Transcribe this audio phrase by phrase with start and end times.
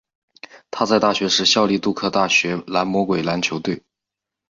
[0.71, 3.83] 他在大学时效力杜克大学蓝魔鬼篮球队。